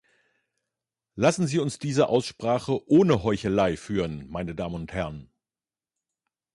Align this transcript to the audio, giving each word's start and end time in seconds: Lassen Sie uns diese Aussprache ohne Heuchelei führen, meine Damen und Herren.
Lassen 1.13 1.45
Sie 1.45 1.59
uns 1.59 1.77
diese 1.77 2.07
Aussprache 2.09 2.89
ohne 2.89 3.21
Heuchelei 3.21 3.77
führen, 3.77 4.27
meine 4.31 4.55
Damen 4.55 4.73
und 4.73 4.93
Herren. 4.93 5.31